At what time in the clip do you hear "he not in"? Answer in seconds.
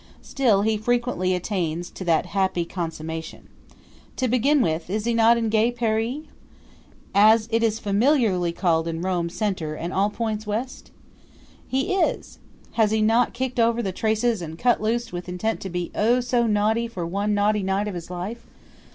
5.05-5.47